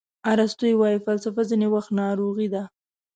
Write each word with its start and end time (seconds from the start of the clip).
ارسطو 0.31 0.67
وایي 0.79 0.97
فلسفه 1.05 1.41
ځینې 1.49 1.67
وخت 1.73 1.89
ناروغي 2.01 2.47
ده. 2.53 2.63